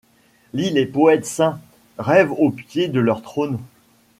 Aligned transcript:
Lis 0.55 0.71
les 0.71 0.87
poètes 0.87 1.27
saints. 1.27 1.59
Rêve 1.99 2.31
au 2.31 2.49
pied 2.49 2.87
de 2.87 2.99
leur 2.99 3.21
trône. 3.21 3.59